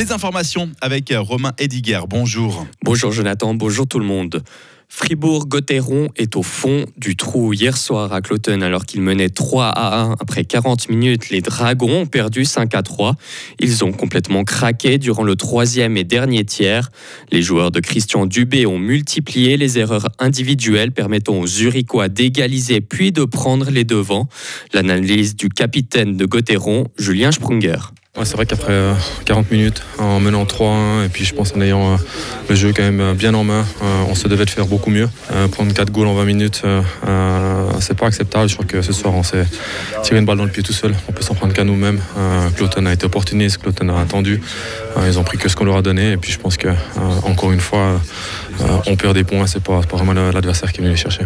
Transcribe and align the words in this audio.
Les 0.00 0.12
informations 0.12 0.70
avec 0.80 1.12
Romain 1.14 1.52
Ediger. 1.58 2.00
Bonjour. 2.08 2.66
Bonjour 2.82 3.12
Jonathan, 3.12 3.52
bonjour 3.52 3.86
tout 3.86 3.98
le 3.98 4.06
monde. 4.06 4.42
Fribourg-Gotteron 4.88 6.08
est 6.16 6.36
au 6.36 6.42
fond 6.42 6.86
du 6.96 7.16
trou 7.16 7.52
hier 7.52 7.76
soir 7.76 8.10
à 8.14 8.22
Cloton 8.22 8.62
alors 8.62 8.86
qu'il 8.86 9.02
menait 9.02 9.28
3 9.28 9.66
à 9.66 10.00
1 10.00 10.12
après 10.12 10.44
40 10.46 10.88
minutes. 10.88 11.28
Les 11.28 11.42
Dragons 11.42 12.00
ont 12.00 12.06
perdu 12.06 12.46
5 12.46 12.74
à 12.74 12.82
3. 12.82 13.16
Ils 13.58 13.84
ont 13.84 13.92
complètement 13.92 14.42
craqué 14.42 14.96
durant 14.96 15.22
le 15.22 15.36
troisième 15.36 15.98
et 15.98 16.04
dernier 16.04 16.46
tiers. 16.46 16.90
Les 17.30 17.42
joueurs 17.42 17.70
de 17.70 17.80
Christian 17.80 18.24
Dubé 18.24 18.64
ont 18.64 18.78
multiplié 18.78 19.58
les 19.58 19.78
erreurs 19.78 20.08
individuelles 20.18 20.92
permettant 20.92 21.34
aux 21.34 21.46
Zurichois 21.46 22.08
d'égaliser 22.08 22.80
puis 22.80 23.12
de 23.12 23.24
prendre 23.24 23.68
les 23.70 23.84
devants. 23.84 24.30
L'analyse 24.72 25.36
du 25.36 25.50
capitaine 25.50 26.16
de 26.16 26.24
Gotteron, 26.24 26.86
Julien 26.96 27.32
Sprunger 27.32 27.76
c'est 28.24 28.36
vrai 28.36 28.46
qu'après 28.46 28.76
40 29.24 29.46
euh, 29.46 29.54
minutes, 29.54 29.82
en 29.98 30.20
menant 30.20 30.44
3-1, 30.44 31.06
et 31.06 31.08
puis 31.08 31.24
je 31.24 31.34
pense 31.34 31.54
en 31.54 31.60
ayant 31.60 31.94
euh, 31.94 31.96
le 32.48 32.54
jeu 32.54 32.72
quand 32.74 32.82
même 32.82 33.00
euh, 33.00 33.14
bien 33.14 33.34
en 33.34 33.44
main, 33.44 33.64
on 34.08 34.14
se 34.14 34.28
devait 34.28 34.44
de 34.44 34.50
faire 34.50 34.66
beaucoup 34.66 34.90
mieux. 34.90 35.08
prendre 35.52 35.72
4 35.72 35.90
goals 35.90 36.08
en 36.08 36.14
20 36.14 36.24
minutes, 36.24 36.62
c'est 37.80 37.96
pas 37.96 38.06
acceptable. 38.06 38.48
Je 38.48 38.54
crois 38.54 38.66
que 38.66 38.82
ce 38.82 38.92
soir, 38.92 39.14
on 39.14 39.22
s'est 39.22 39.46
tiré 40.02 40.18
une 40.18 40.24
balle 40.24 40.38
dans 40.38 40.44
le 40.44 40.50
pied 40.50 40.62
tout 40.62 40.72
seul. 40.72 40.94
On 41.08 41.12
peut 41.12 41.22
s'en 41.22 41.34
prendre 41.34 41.52
qu'à 41.52 41.64
nous-mêmes. 41.64 42.00
Cloton 42.56 42.86
a 42.86 42.92
été 42.92 43.06
opportuniste, 43.06 43.58
Cloton 43.58 43.88
a 43.88 44.00
attendu. 44.00 44.40
Ils 45.06 45.18
ont 45.18 45.24
pris 45.24 45.38
que 45.38 45.48
ce 45.48 45.56
qu'on 45.56 45.64
leur 45.64 45.76
a 45.76 45.82
donné. 45.82 46.12
Et 46.12 46.16
puis 46.16 46.32
je 46.32 46.38
pense 46.38 46.56
que 46.56 46.68
encore 47.24 47.52
une 47.52 47.60
fois, 47.60 48.00
on 48.86 48.96
perd 48.96 49.14
des 49.14 49.24
points. 49.24 49.46
C'est 49.46 49.62
pas, 49.62 49.80
pas 49.82 49.96
vraiment 49.96 50.12
l'adversaire 50.12 50.72
qui 50.72 50.80
est 50.80 50.82
venu 50.82 50.90
les 50.90 51.00
chercher. 51.00 51.24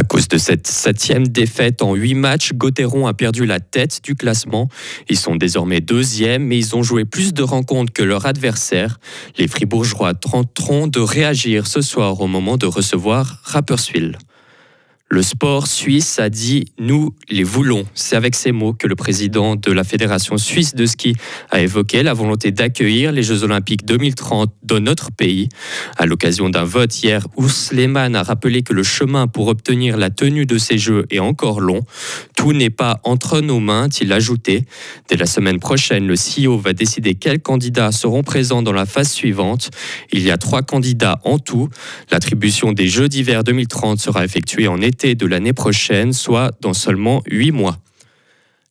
À 0.00 0.02
cause 0.02 0.28
de 0.28 0.38
cette 0.38 0.66
septième 0.66 1.28
défaite 1.28 1.82
en 1.82 1.94
huit 1.94 2.14
matchs, 2.14 2.54
Gauthieron 2.54 3.06
a 3.06 3.12
perdu 3.12 3.44
la 3.44 3.60
tête 3.60 4.00
du 4.02 4.14
classement. 4.14 4.70
Ils 5.10 5.18
sont 5.18 5.36
désormais 5.36 5.82
deuxièmes, 5.82 6.44
mais 6.44 6.56
ils 6.56 6.74
ont 6.74 6.82
joué 6.82 7.04
plus 7.04 7.34
de 7.34 7.42
rencontres 7.42 7.92
que 7.92 8.02
leur 8.02 8.24
adversaire. 8.24 8.98
Les 9.36 9.46
Fribourgeois 9.46 10.14
tenteront 10.14 10.86
de 10.86 11.00
réagir 11.00 11.66
ce 11.66 11.82
soir 11.82 12.18
au 12.22 12.28
moment 12.28 12.56
de 12.56 12.64
recevoir 12.64 13.42
Rapperswil. 13.44 14.16
Le 15.12 15.22
sport 15.22 15.66
suisse 15.66 16.20
a 16.20 16.30
dit 16.30 16.66
Nous 16.78 17.12
les 17.28 17.42
voulons. 17.42 17.84
C'est 17.94 18.14
avec 18.14 18.36
ces 18.36 18.52
mots 18.52 18.74
que 18.74 18.86
le 18.86 18.94
président 18.94 19.56
de 19.56 19.72
la 19.72 19.82
Fédération 19.82 20.38
suisse 20.38 20.76
de 20.76 20.86
ski 20.86 21.16
a 21.50 21.60
évoqué 21.60 22.04
la 22.04 22.14
volonté 22.14 22.52
d'accueillir 22.52 23.10
les 23.10 23.24
Jeux 23.24 23.42
Olympiques 23.42 23.84
2030 23.84 24.52
dans 24.62 24.78
notre 24.78 25.10
pays. 25.10 25.48
À 25.96 26.06
l'occasion 26.06 26.48
d'un 26.48 26.62
vote 26.62 27.02
hier, 27.02 27.26
Urs 27.36 27.72
Lehmann 27.72 28.14
a 28.14 28.22
rappelé 28.22 28.62
que 28.62 28.72
le 28.72 28.84
chemin 28.84 29.26
pour 29.26 29.48
obtenir 29.48 29.96
la 29.96 30.10
tenue 30.10 30.46
de 30.46 30.58
ces 30.58 30.78
Jeux 30.78 31.06
est 31.10 31.18
encore 31.18 31.58
long. 31.58 31.80
Tout 32.36 32.52
n'est 32.52 32.70
pas 32.70 33.00
entre 33.02 33.40
nos 33.40 33.58
mains, 33.58 33.88
il 34.00 34.12
a 34.12 34.16
ajouté. 34.16 34.64
Dès 35.08 35.16
la 35.16 35.26
semaine 35.26 35.58
prochaine, 35.58 36.06
le 36.06 36.14
CIO 36.14 36.56
va 36.56 36.72
décider 36.72 37.16
quels 37.16 37.40
candidats 37.40 37.90
seront 37.90 38.22
présents 38.22 38.62
dans 38.62 38.72
la 38.72 38.86
phase 38.86 39.10
suivante. 39.10 39.70
Il 40.12 40.22
y 40.22 40.30
a 40.30 40.38
trois 40.38 40.62
candidats 40.62 41.20
en 41.24 41.40
tout. 41.40 41.68
L'attribution 42.12 42.70
des 42.70 42.86
Jeux 42.86 43.08
d'hiver 43.08 43.42
2030 43.42 43.98
sera 43.98 44.24
effectuée 44.24 44.68
en 44.68 44.80
été 44.80 44.99
de 45.06 45.26
l'année 45.26 45.52
prochaine, 45.52 46.12
soit 46.12 46.52
dans 46.60 46.74
seulement 46.74 47.22
8 47.26 47.52
mois. 47.52 47.78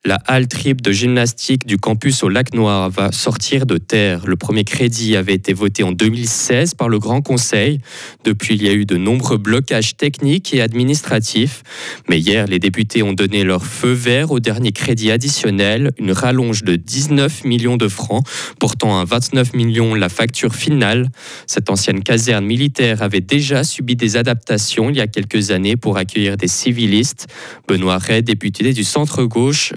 La 0.06 0.16
halle 0.28 0.48
triple 0.48 0.82
de 0.82 0.94
gymnastique 0.94 1.68
du 1.68 1.78
campus 1.78 2.24
au 2.24 2.30
Lac 2.30 2.54
Noir 2.54 2.90
va 2.90 3.12
sortir 3.12 3.66
de 3.66 3.78
terre. 3.78 4.28
Le 4.28 4.38
premier 4.38 4.64
crédit 4.64 5.18
avait 5.18 5.34
été 5.34 5.52
voté 5.52 5.84
en 5.84 5.92
2016 5.92 6.76
par 6.76 6.88
le 6.88 7.00
Grand 7.00 7.22
Conseil. 7.22 7.82
Depuis, 8.24 8.56
il 8.56 8.64
y 8.64 8.70
a 8.70 8.72
eu 8.72 8.86
de 8.86 8.96
nombreux 8.96 9.36
blocages 9.36 9.98
techniques 9.98 10.54
et 10.54 10.62
administratifs. 10.62 11.64
Mais 12.08 12.18
hier, 12.18 12.48
les 12.48 12.60
députés 12.60 13.04
ont 13.04 13.12
donné 13.12 13.44
leur 13.44 13.66
feu 13.66 13.92
vert 13.92 14.32
au 14.32 14.40
dernier 14.40 14.72
crédit 14.72 15.12
additionnel, 15.12 15.92
une 16.00 16.14
rallonge 16.14 16.64
de 16.64 16.78
19 16.78 17.44
millions 17.44 17.76
de 17.76 17.90
francs, 17.90 18.26
portant 18.58 19.02
à 19.02 19.04
29 19.04 19.54
millions 19.54 19.96
la 19.96 20.08
facture 20.08 20.56
finale. 20.56 21.10
Cette 21.46 21.70
ancienne 21.70 22.04
caserne 22.04 22.46
militaire 22.46 23.02
avait 23.04 23.20
déjà 23.20 23.66
subi 23.66 23.98
des 23.98 24.16
adaptations 24.16 24.90
il 24.90 24.96
y 24.96 25.02
a 25.02 25.08
quelques 25.08 25.52
années 25.52 25.76
pour 25.76 25.98
accueillir 25.98 26.38
des 26.38 26.48
civilistes. 26.48 27.28
Benoît 27.68 27.98
Ray, 27.98 28.24
député 28.24 28.72
du 28.72 28.86
centre-gauche, 28.86 29.74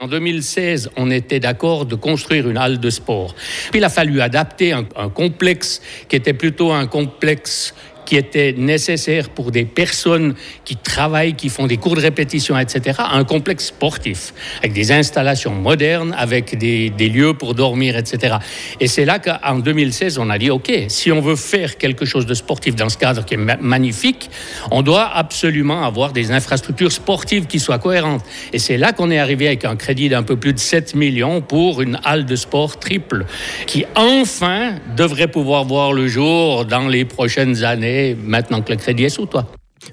En 0.00 0.08
2016, 0.08 0.90
on 0.96 1.10
était 1.10 1.40
d'accord 1.40 1.86
de 1.86 1.94
construire 1.94 2.48
une 2.48 2.58
halle 2.58 2.80
de 2.80 2.90
sport. 2.90 3.34
Puis 3.70 3.80
il 3.80 3.84
a 3.84 3.88
fallu 3.88 4.20
adapter 4.20 4.72
un 4.72 5.08
complexe 5.08 5.80
qui 6.08 6.16
était 6.16 6.32
plutôt 6.32 6.72
un 6.72 6.86
complexe 6.86 7.74
qui 8.04 8.16
était 8.16 8.54
nécessaire 8.56 9.30
pour 9.30 9.50
des 9.50 9.64
personnes 9.64 10.34
qui 10.64 10.76
travaillent, 10.76 11.34
qui 11.34 11.48
font 11.48 11.66
des 11.66 11.76
cours 11.76 11.96
de 11.96 12.00
répétition, 12.00 12.58
etc., 12.58 13.00
un 13.12 13.24
complexe 13.24 13.66
sportif, 13.66 14.34
avec 14.58 14.72
des 14.72 14.92
installations 14.92 15.54
modernes, 15.54 16.14
avec 16.18 16.56
des, 16.58 16.90
des 16.90 17.08
lieux 17.08 17.34
pour 17.34 17.54
dormir, 17.54 17.96
etc. 17.96 18.36
Et 18.80 18.86
c'est 18.86 19.04
là 19.04 19.18
qu'en 19.18 19.58
2016, 19.58 20.18
on 20.18 20.30
a 20.30 20.38
dit, 20.38 20.50
OK, 20.50 20.70
si 20.88 21.12
on 21.12 21.20
veut 21.20 21.36
faire 21.36 21.78
quelque 21.78 22.04
chose 22.04 22.26
de 22.26 22.34
sportif 22.34 22.74
dans 22.74 22.88
ce 22.88 22.98
cadre 22.98 23.24
qui 23.24 23.34
est 23.34 23.60
magnifique, 23.60 24.30
on 24.70 24.82
doit 24.82 25.08
absolument 25.14 25.84
avoir 25.84 26.12
des 26.12 26.30
infrastructures 26.30 26.92
sportives 26.92 27.46
qui 27.46 27.60
soient 27.60 27.78
cohérentes. 27.78 28.24
Et 28.52 28.58
c'est 28.58 28.76
là 28.76 28.92
qu'on 28.92 29.10
est 29.10 29.18
arrivé 29.18 29.46
avec 29.46 29.64
un 29.64 29.76
crédit 29.76 30.08
d'un 30.08 30.22
peu 30.22 30.36
plus 30.36 30.52
de 30.52 30.58
7 30.58 30.94
millions 30.94 31.40
pour 31.40 31.82
une 31.82 31.98
halle 32.04 32.24
de 32.24 32.36
sport 32.36 32.78
triple, 32.78 33.26
qui 33.66 33.84
enfin 33.94 34.74
devrait 34.96 35.28
pouvoir 35.28 35.64
voir 35.64 35.92
le 35.92 36.08
jour 36.08 36.64
dans 36.64 36.88
les 36.88 37.04
prochaines 37.04 37.64
années 37.64 37.93
maintenant 38.22 38.62
que 38.62 38.72
le 38.72 38.78
crédit 38.78 39.04
est 39.04 39.08
sous 39.08 39.26
toi. 39.26 39.46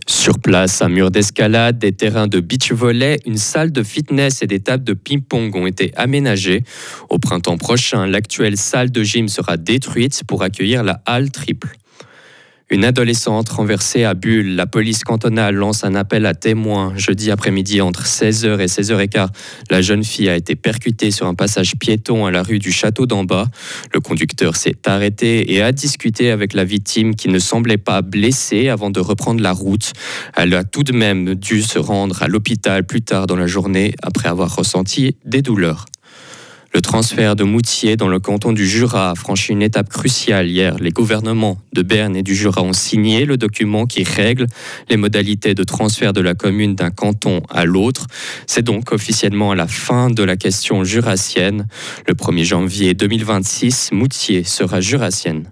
Sur 0.07 0.39
place, 0.39 0.81
un 0.81 0.89
mur 0.89 1.11
d'escalade, 1.11 1.77
des 1.77 1.91
terrains 1.91 2.27
de 2.27 2.39
beach 2.39 2.71
volley, 2.71 3.19
une 3.25 3.37
salle 3.37 3.71
de 3.71 3.83
fitness 3.83 4.41
et 4.41 4.47
des 4.47 4.59
tables 4.59 4.83
de 4.83 4.93
ping-pong 4.93 5.53
ont 5.55 5.67
été 5.67 5.91
aménagés. 5.95 6.63
Au 7.09 7.19
printemps 7.19 7.57
prochain, 7.57 8.07
l'actuelle 8.07 8.57
salle 8.57 8.91
de 8.91 9.03
gym 9.03 9.27
sera 9.27 9.57
détruite 9.57 10.23
pour 10.27 10.43
accueillir 10.43 10.83
la 10.83 11.01
halle 11.05 11.29
triple. 11.31 11.75
Une 12.73 12.85
adolescente 12.85 13.49
renversée 13.49 14.05
à 14.05 14.13
Bulle. 14.13 14.55
La 14.55 14.65
police 14.65 15.03
cantonale 15.03 15.55
lance 15.55 15.83
un 15.83 15.93
appel 15.93 16.25
à 16.25 16.33
témoins. 16.33 16.93
Jeudi 16.95 17.29
après-midi, 17.29 17.81
entre 17.81 18.05
16h 18.05 18.61
et 18.61 18.67
16h15, 18.67 19.27
la 19.69 19.81
jeune 19.81 20.05
fille 20.05 20.29
a 20.29 20.37
été 20.37 20.55
percutée 20.55 21.11
sur 21.11 21.27
un 21.27 21.33
passage 21.33 21.75
piéton 21.75 22.25
à 22.25 22.31
la 22.31 22.41
rue 22.41 22.59
du 22.59 22.71
Château 22.71 23.05
d'en 23.05 23.25
bas. 23.25 23.47
Le 23.93 23.99
conducteur 23.99 24.55
s'est 24.55 24.77
arrêté 24.85 25.53
et 25.53 25.61
a 25.61 25.73
discuté 25.73 26.31
avec 26.31 26.53
la 26.53 26.63
victime 26.63 27.15
qui 27.15 27.27
ne 27.27 27.39
semblait 27.39 27.75
pas 27.75 28.01
blessée 28.01 28.69
avant 28.69 28.89
de 28.89 29.01
reprendre 29.01 29.43
la 29.43 29.51
route. 29.51 29.91
Elle 30.37 30.53
a 30.53 30.63
tout 30.63 30.83
de 30.83 30.93
même 30.93 31.35
dû 31.35 31.63
se 31.63 31.77
rendre 31.77 32.23
à 32.23 32.29
l'hôpital 32.29 32.85
plus 32.85 33.01
tard 33.01 33.27
dans 33.27 33.35
la 33.35 33.47
journée 33.47 33.95
après 34.01 34.29
avoir 34.29 34.55
ressenti 34.55 35.17
des 35.25 35.41
douleurs. 35.41 35.87
Le 36.73 36.81
transfert 36.81 37.35
de 37.35 37.43
Moutier 37.43 37.97
dans 37.97 38.07
le 38.07 38.19
canton 38.19 38.53
du 38.53 38.65
Jura 38.65 39.11
a 39.11 39.15
franchi 39.15 39.51
une 39.51 39.61
étape 39.61 39.89
cruciale 39.89 40.47
hier. 40.47 40.77
Les 40.79 40.91
gouvernements 40.91 41.57
de 41.73 41.81
Berne 41.81 42.15
et 42.15 42.23
du 42.23 42.33
Jura 42.33 42.61
ont 42.61 42.71
signé 42.71 43.25
le 43.25 43.35
document 43.35 43.85
qui 43.85 44.03
règle 44.03 44.47
les 44.89 44.95
modalités 44.95 45.53
de 45.53 45.63
transfert 45.63 46.13
de 46.13 46.21
la 46.21 46.33
commune 46.33 46.75
d'un 46.75 46.89
canton 46.89 47.41
à 47.49 47.65
l'autre. 47.65 48.07
C'est 48.47 48.63
donc 48.63 48.93
officiellement 48.93 49.53
la 49.53 49.67
fin 49.67 50.09
de 50.09 50.23
la 50.23 50.37
question 50.37 50.85
jurassienne. 50.85 51.67
Le 52.07 52.13
1er 52.13 52.45
janvier 52.45 52.93
2026, 52.93 53.91
Moutier 53.91 54.45
sera 54.45 54.79
jurassienne 54.79 55.51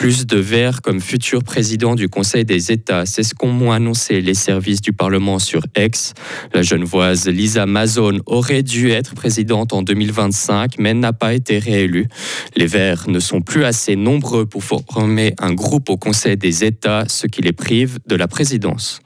plus 0.00 0.24
de 0.24 0.38
Verts 0.38 0.80
comme 0.80 0.98
futur 0.98 1.44
président 1.44 1.94
du 1.94 2.08
Conseil 2.08 2.46
des 2.46 2.72
États. 2.72 3.04
C'est 3.04 3.22
ce 3.22 3.34
qu'ont 3.34 3.70
annoncé 3.70 4.22
les 4.22 4.32
services 4.32 4.80
du 4.80 4.94
Parlement 4.94 5.38
sur 5.38 5.60
X. 5.76 6.14
La 6.54 6.62
genevoise 6.62 7.28
Lisa 7.28 7.66
Mazone 7.66 8.22
aurait 8.24 8.62
dû 8.62 8.92
être 8.92 9.14
présidente 9.14 9.74
en 9.74 9.82
2025, 9.82 10.78
mais 10.78 10.94
n'a 10.94 11.12
pas 11.12 11.34
été 11.34 11.58
réélue. 11.58 12.06
Les 12.56 12.66
Verts 12.66 13.10
ne 13.10 13.20
sont 13.20 13.42
plus 13.42 13.64
assez 13.64 13.94
nombreux 13.94 14.46
pour 14.46 14.64
former 14.64 15.34
un 15.38 15.52
groupe 15.52 15.90
au 15.90 15.98
Conseil 15.98 16.38
des 16.38 16.64
États, 16.64 17.04
ce 17.06 17.26
qui 17.26 17.42
les 17.42 17.52
prive 17.52 17.98
de 18.06 18.16
la 18.16 18.26
présidence. 18.26 19.02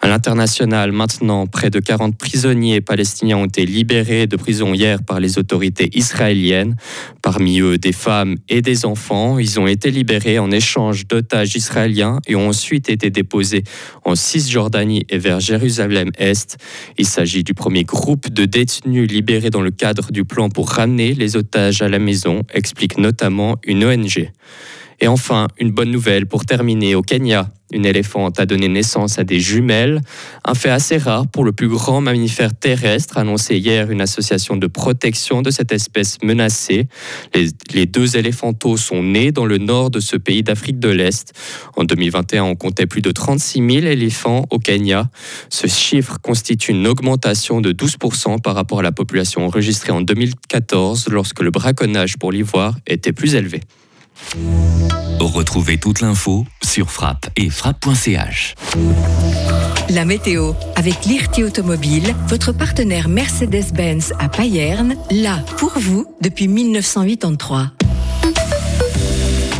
À 0.00 0.06
l'international, 0.06 0.92
maintenant, 0.92 1.48
près 1.48 1.70
de 1.70 1.80
40 1.80 2.16
prisonniers 2.16 2.80
palestiniens 2.80 3.38
ont 3.38 3.46
été 3.46 3.66
libérés 3.66 4.28
de 4.28 4.36
prison 4.36 4.72
hier 4.72 5.02
par 5.02 5.18
les 5.18 5.38
autorités 5.38 5.90
israéliennes. 5.92 6.76
Parmi 7.20 7.58
eux, 7.60 7.78
des 7.78 7.92
femmes 7.92 8.36
et 8.48 8.62
des 8.62 8.86
enfants. 8.86 9.40
Ils 9.40 9.58
ont 9.58 9.66
été 9.66 9.90
libérés 9.90 10.38
en 10.38 10.52
échange 10.52 11.08
d'otages 11.08 11.56
israéliens 11.56 12.20
et 12.28 12.36
ont 12.36 12.48
ensuite 12.48 12.88
été 12.88 13.10
déposés 13.10 13.64
en 14.04 14.14
Cisjordanie 14.14 15.04
et 15.08 15.18
vers 15.18 15.40
Jérusalem-Est. 15.40 16.58
Il 16.96 17.06
s'agit 17.06 17.42
du 17.42 17.54
premier 17.54 17.82
groupe 17.82 18.28
de 18.30 18.44
détenus 18.44 19.10
libérés 19.10 19.50
dans 19.50 19.62
le 19.62 19.72
cadre 19.72 20.12
du 20.12 20.24
plan 20.24 20.48
pour 20.48 20.70
ramener 20.70 21.14
les 21.14 21.36
otages 21.36 21.82
à 21.82 21.88
la 21.88 21.98
maison, 21.98 22.42
explique 22.54 22.98
notamment 22.98 23.56
une 23.64 23.84
ONG. 23.84 24.30
Et 25.00 25.08
enfin, 25.08 25.48
une 25.58 25.70
bonne 25.70 25.90
nouvelle 25.90 26.26
pour 26.26 26.44
terminer 26.44 26.94
au 26.94 27.02
Kenya. 27.02 27.50
Une 27.70 27.84
éléphante 27.84 28.40
a 28.40 28.46
donné 28.46 28.68
naissance 28.68 29.18
à 29.18 29.24
des 29.24 29.40
jumelles, 29.40 30.00
un 30.44 30.54
fait 30.54 30.70
assez 30.70 30.96
rare 30.96 31.26
pour 31.26 31.44
le 31.44 31.52
plus 31.52 31.68
grand 31.68 32.00
mammifère 32.00 32.54
terrestre, 32.54 33.18
annoncé 33.18 33.58
hier 33.58 33.90
une 33.90 34.00
association 34.00 34.56
de 34.56 34.66
protection 34.66 35.42
de 35.42 35.50
cette 35.50 35.72
espèce 35.72 36.16
menacée. 36.22 36.88
Les, 37.34 37.86
deux 37.86 38.16
éléphantos 38.16 38.78
sont 38.78 39.02
nés 39.02 39.32
dans 39.32 39.44
le 39.44 39.58
nord 39.58 39.90
de 39.90 40.00
ce 40.00 40.16
pays 40.16 40.42
d'Afrique 40.42 40.78
de 40.78 40.88
l'Est. 40.88 41.32
En 41.76 41.84
2021, 41.84 42.44
on 42.44 42.54
comptait 42.54 42.86
plus 42.86 43.02
de 43.02 43.10
36 43.10 43.58
000 43.58 43.86
éléphants 43.86 44.46
au 44.50 44.58
Kenya. 44.58 45.10
Ce 45.50 45.66
chiffre 45.66 46.18
constitue 46.22 46.72
une 46.72 46.86
augmentation 46.86 47.60
de 47.60 47.72
12% 47.72 48.40
par 48.40 48.54
rapport 48.54 48.80
à 48.80 48.82
la 48.82 48.92
population 48.92 49.44
enregistrée 49.44 49.92
en 49.92 50.00
2014 50.00 51.08
lorsque 51.10 51.40
le 51.40 51.50
braconnage 51.50 52.16
pour 52.16 52.32
l'ivoire 52.32 52.76
était 52.86 53.12
plus 53.12 53.34
élevé. 53.34 53.60
Retrouvez 55.20 55.78
toute 55.78 56.00
l'info 56.00 56.44
sur 56.62 56.90
frappe 56.90 57.28
et 57.36 57.50
frappe.ch. 57.50 58.54
La 59.90 60.04
météo 60.04 60.52
avec 60.76 61.04
l'IRT 61.06 61.44
Automobile, 61.44 62.14
votre 62.28 62.52
partenaire 62.52 63.08
Mercedes-Benz 63.08 64.12
à 64.18 64.28
Payerne, 64.28 64.96
là 65.10 65.38
pour 65.56 65.72
vous 65.78 66.06
depuis 66.20 66.48
1983. 66.48 67.77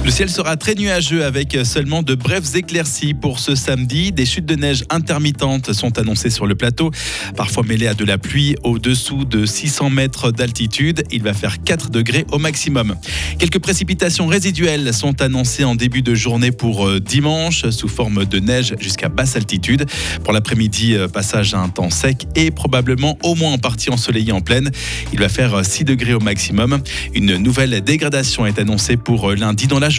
Le 0.08 0.12
ciel 0.12 0.30
sera 0.30 0.56
très 0.56 0.74
nuageux 0.74 1.22
avec 1.22 1.54
seulement 1.64 2.02
de 2.02 2.14
brèves 2.14 2.56
éclaircies 2.56 3.12
pour 3.12 3.38
ce 3.38 3.54
samedi. 3.54 4.10
Des 4.10 4.24
chutes 4.24 4.46
de 4.46 4.54
neige 4.54 4.84
intermittentes 4.88 5.74
sont 5.74 5.98
annoncées 5.98 6.30
sur 6.30 6.46
le 6.46 6.54
plateau, 6.54 6.90
parfois 7.36 7.62
mêlées 7.62 7.88
à 7.88 7.92
de 7.92 8.06
la 8.06 8.16
pluie 8.16 8.56
au-dessous 8.64 9.26
de 9.26 9.44
600 9.44 9.90
mètres 9.90 10.32
d'altitude. 10.32 11.04
Il 11.10 11.22
va 11.22 11.34
faire 11.34 11.62
4 11.62 11.90
degrés 11.90 12.24
au 12.32 12.38
maximum. 12.38 12.96
Quelques 13.38 13.58
précipitations 13.58 14.26
résiduelles 14.26 14.94
sont 14.94 15.20
annoncées 15.20 15.64
en 15.64 15.74
début 15.74 16.00
de 16.00 16.14
journée 16.14 16.52
pour 16.52 16.88
euh, 16.88 17.00
dimanche 17.00 17.68
sous 17.68 17.88
forme 17.88 18.24
de 18.24 18.38
neige 18.38 18.76
jusqu'à 18.80 19.10
basse 19.10 19.36
altitude. 19.36 19.84
Pour 20.24 20.32
l'après-midi, 20.32 20.94
euh, 20.94 21.08
passage 21.08 21.52
à 21.52 21.58
un 21.58 21.68
temps 21.68 21.90
sec 21.90 22.26
et 22.34 22.50
probablement 22.50 23.18
au 23.24 23.34
moins 23.34 23.52
en 23.52 23.58
partie 23.58 23.90
ensoleillé 23.90 24.32
en 24.32 24.40
pleine. 24.40 24.70
Il 25.12 25.18
va 25.18 25.28
faire 25.28 25.66
6 25.66 25.84
degrés 25.84 26.14
au 26.14 26.20
maximum. 26.20 26.80
Une 27.12 27.36
nouvelle 27.36 27.78
dégradation 27.82 28.46
est 28.46 28.58
annoncée 28.58 28.96
pour 28.96 29.32
euh, 29.32 29.34
lundi 29.34 29.66
dans 29.66 29.78
la 29.78 29.90
journée. 29.90 29.96